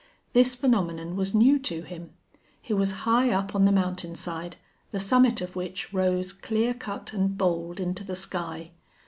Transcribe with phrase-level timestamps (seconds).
[0.33, 2.13] This phenomenon was new to him.
[2.59, 4.55] He was high up on the mountain side,
[4.89, 8.71] the summit of which rose clear cut and bold into the sky.